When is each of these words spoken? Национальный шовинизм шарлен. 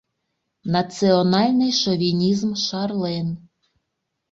Национальный 0.75 1.73
шовинизм 1.81 2.51
шарлен. 2.65 3.27